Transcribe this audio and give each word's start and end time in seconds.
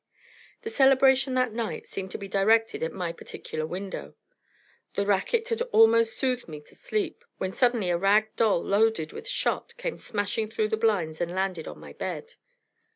The 0.63 0.71
celebration 0.71 1.35
that 1.35 1.53
night 1.53 1.85
seemed 1.85 2.09
to 2.09 2.17
be 2.17 2.27
directed 2.27 2.81
at 2.81 2.91
my 2.91 3.11
particular 3.13 3.67
window. 3.67 4.15
The 4.95 5.05
racket 5.05 5.49
had 5.49 5.61
almost 5.71 6.17
soothed 6.17 6.47
me 6.47 6.59
to 6.61 6.73
sleep, 6.73 7.23
when 7.37 7.53
suddenly 7.53 7.91
a 7.91 7.99
rag 7.99 8.35
doll 8.35 8.63
loaded 8.63 9.13
with 9.13 9.27
shot 9.27 9.77
came 9.77 9.99
smashing 9.99 10.49
through 10.49 10.69
the 10.69 10.75
blinds 10.75 11.21
and 11.21 11.35
landed 11.35 11.67
on 11.67 11.77
my 11.79 11.93
bed. 11.93 12.33